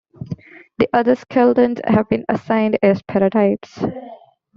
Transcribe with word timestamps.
The 0.79 0.89
other 0.93 1.13
skeletons 1.15 1.79
have 1.85 2.09
been 2.09 2.25
assigned 2.27 2.79
as 2.81 3.03
paratypes. 3.03 3.77